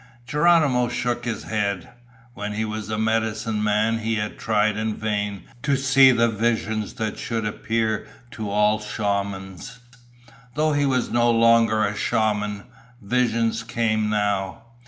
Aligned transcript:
Geronimo 0.25 0.89
shook 0.89 1.25
his 1.25 1.43
head. 1.43 1.89
When 2.33 2.53
he 2.53 2.65
was 2.65 2.89
a 2.89 2.97
medicine 2.97 3.63
man, 3.63 3.99
he 3.99 4.15
had 4.15 4.39
tried 4.39 4.75
in 4.75 4.95
vain 4.95 5.43
to 5.61 5.75
see 5.77 6.09
the 6.11 6.27
visions 6.27 6.93
that 6.95 7.19
should 7.19 7.45
appear 7.45 8.07
to 8.31 8.49
all 8.49 8.79
shamans. 8.79 9.77
Though 10.55 10.73
he 10.73 10.87
was 10.87 11.11
no 11.11 11.29
longer 11.29 11.83
a 11.85 11.95
shaman, 11.95 12.63
visions 12.99 13.61
came 13.61 14.09
now. 14.09 14.63